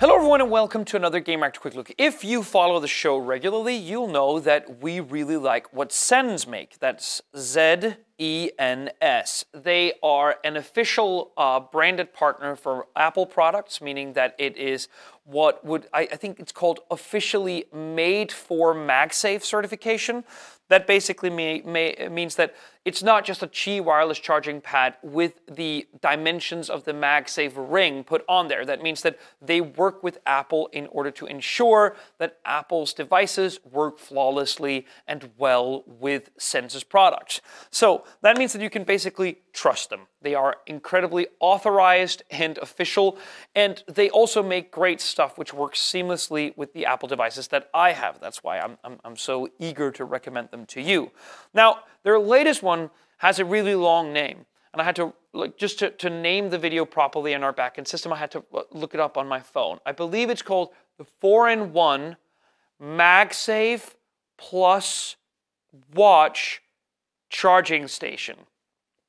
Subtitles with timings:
[0.00, 1.92] Hello, everyone, and welcome to another Gamereactor Quick Look.
[1.98, 6.78] If you follow the show regularly, you'll know that we really like what Zens make.
[6.78, 9.44] That's Z E N S.
[9.54, 14.88] They are an official uh, branded partner for Apple products, meaning that it is
[15.24, 20.24] what would, I, I think it's called officially made for MagSafe certification.
[20.68, 25.40] That basically may, may, means that it's not just a Qi wireless charging pad with
[25.46, 28.64] the dimensions of the MagSafe ring put on there.
[28.64, 33.98] That means that they work with Apple in order to ensure that Apple's devices work
[33.98, 37.40] flawlessly and well with Zens's products.
[37.70, 40.00] So that means that you can basically trust them.
[40.22, 43.18] They are incredibly authorized and official,
[43.54, 47.92] and they also make great stuff which works seamlessly with the Apple devices that I
[47.92, 48.20] have.
[48.20, 51.10] That's why I'm, I'm, I'm so eager to recommend them to you.
[51.54, 55.78] Now, their latest one has a really long name, and I had to, like, just
[55.80, 58.94] to, to name the video properly in our backend system, I had to uh, look
[58.94, 59.78] it up on my phone.
[59.86, 62.16] I believe it's called the 4 in 1
[62.80, 63.94] MagSafe
[64.36, 65.16] Plus
[65.94, 66.62] Watch
[67.28, 68.36] Charging Station.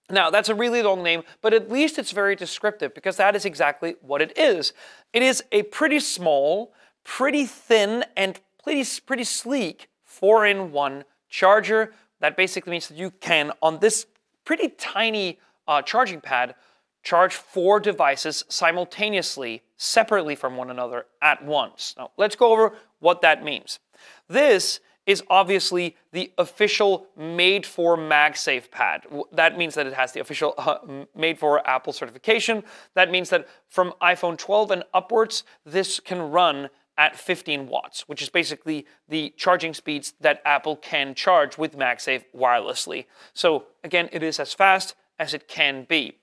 [0.10, 3.46] Now, that's a really long name, but at least it's very descriptive because that is
[3.46, 4.74] exactly what it is.
[5.14, 11.94] It is a pretty small, pretty thin, and pretty, pretty sleek 4 in 1 charger.
[12.22, 14.08] That basically means that you can, on this
[14.46, 16.56] pretty tiny uh, charging pad,
[17.04, 21.94] charge four devices simultaneously, separately from one another at once.
[21.98, 23.80] Now, let's go over what that means.
[24.28, 24.80] This
[25.10, 29.08] is obviously the official made for MagSafe pad.
[29.32, 30.78] That means that it has the official uh,
[31.16, 32.64] made for Apple certification.
[32.94, 38.22] That means that from iPhone 12 and upwards, this can run at 15 watts, which
[38.22, 43.06] is basically the charging speeds that Apple can charge with MagSafe wirelessly.
[43.34, 46.19] So again, it is as fast as it can be.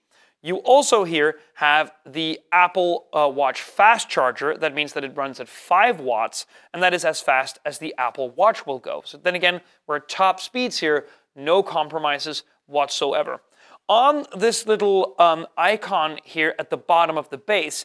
[0.47, 4.56] You also here have the Apple uh, Watch fast charger.
[4.56, 7.92] That means that it runs at 5 watts, and that is as fast as the
[7.98, 9.03] Apple Watch will go.
[9.05, 13.41] So then again, we're at top speeds here, no compromises whatsoever.
[13.88, 17.84] On this little um, icon here at the bottom of the base,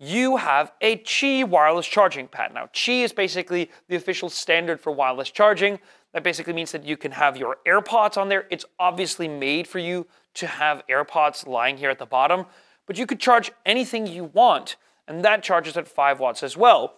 [0.00, 2.52] you have a Qi wireless charging pad.
[2.52, 5.78] Now, Qi is basically the official standard for wireless charging.
[6.12, 8.46] That basically means that you can have your AirPods on there.
[8.50, 12.46] It's obviously made for you to have AirPods lying here at the bottom,
[12.86, 14.76] but you could charge anything you want,
[15.06, 16.96] and that charges at 5 watts as well.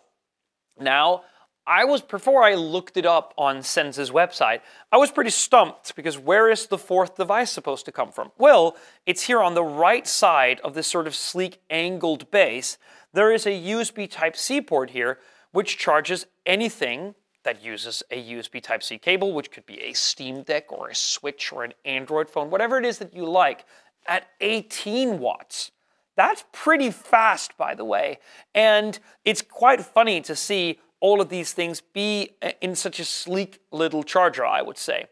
[0.80, 1.24] Now,
[1.66, 6.18] I was, before I looked it up on Zens's website, I was pretty stumped because
[6.18, 8.32] where is the fourth device supposed to come from?
[8.36, 12.78] Well, it's here on the right side of this sort of sleek angled base.
[13.12, 15.18] There is a USB Type C port here,
[15.52, 20.42] which charges anything that uses a USB Type C cable, which could be a Steam
[20.42, 23.64] Deck or a Switch or an Android phone, whatever it is that you like,
[24.06, 25.70] at 18 watts.
[26.16, 28.18] That's pretty fast, by the way.
[28.54, 33.58] And it's quite funny to see all of these things be in such a sleek
[33.70, 35.06] little charger, I would say.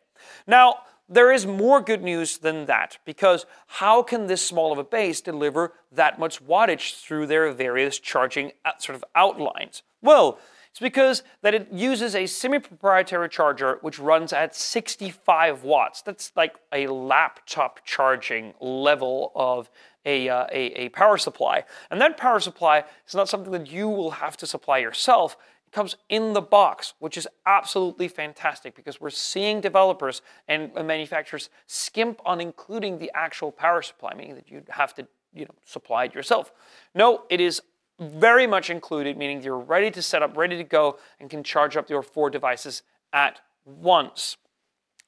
[0.46, 4.84] Now, there is more good news than that because how can this small of a
[4.84, 9.82] base deliver that much wattage through their various charging uh, sort of outlines?
[10.00, 10.38] Well,
[10.70, 16.00] it's because that it uses a semi-proprietary charger which runs at 65 watts.
[16.00, 19.69] That's like a laptop charging level of
[20.04, 21.64] a, uh, a, a power supply.
[21.91, 25.36] And that power supply is not something that you will have to supply yourself.
[25.66, 31.50] It comes in the box, which is absolutely fantastic because we're seeing developers and manufacturers
[31.66, 36.04] skimp on including the actual power supply, meaning that you have to you know, supply
[36.04, 36.52] it yourself.
[36.94, 37.60] No, it is
[38.00, 41.77] very much included, meaning you're ready to set up, ready to go, and can charge
[41.77, 44.37] up your four devices at once.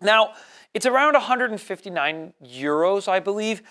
[0.00, 0.34] Now,
[0.74, 3.62] it's around 159 euros, I believe,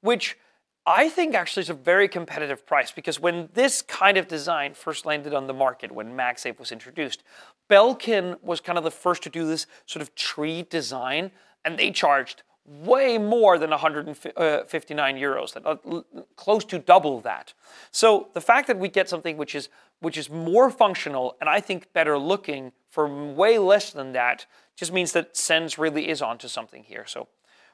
[0.00, 0.38] which
[0.86, 5.04] I think actually is a very competitive price because when this kind of design first
[5.04, 7.22] landed on the market, when MagSafe was introduced,
[7.68, 11.32] Belkin was kind of the first to do this sort of tree design,
[11.64, 16.02] and they charged way more than 159 euros, uh,
[16.36, 17.52] close to double that.
[17.90, 19.68] So the fact that we get something which is
[20.00, 24.46] which is more functional and I think better looking for way less than that
[24.76, 27.04] just means that Zens really is onto something here.
[27.06, 27.28] So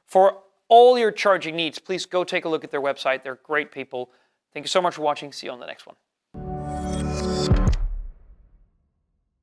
[0.07, 0.39] for
[0.69, 3.23] all your charging needs, please go take a look at their website.
[3.23, 4.11] They're great people.
[4.53, 5.33] Thank you so much for watching.
[5.33, 5.97] See you on the next one.